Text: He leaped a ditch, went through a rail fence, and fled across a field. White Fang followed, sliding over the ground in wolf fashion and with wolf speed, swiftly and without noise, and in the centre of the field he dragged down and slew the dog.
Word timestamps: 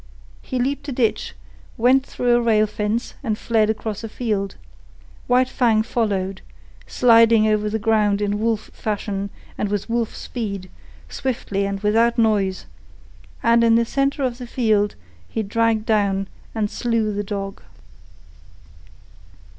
He 0.41 0.57
leaped 0.57 0.87
a 0.87 0.91
ditch, 0.91 1.35
went 1.77 2.03
through 2.03 2.35
a 2.35 2.41
rail 2.41 2.65
fence, 2.65 3.13
and 3.21 3.37
fled 3.37 3.69
across 3.69 4.03
a 4.03 4.09
field. 4.09 4.55
White 5.27 5.47
Fang 5.47 5.83
followed, 5.83 6.41
sliding 6.87 7.45
over 7.45 7.69
the 7.69 7.77
ground 7.77 8.19
in 8.19 8.39
wolf 8.39 8.71
fashion 8.73 9.29
and 9.59 9.69
with 9.69 9.91
wolf 9.91 10.15
speed, 10.15 10.71
swiftly 11.07 11.67
and 11.67 11.81
without 11.81 12.17
noise, 12.17 12.65
and 13.43 13.63
in 13.63 13.75
the 13.75 13.85
centre 13.85 14.23
of 14.23 14.39
the 14.39 14.47
field 14.47 14.95
he 15.29 15.43
dragged 15.43 15.85
down 15.85 16.27
and 16.55 16.71
slew 16.71 17.13
the 17.13 17.23
dog. 17.23 17.61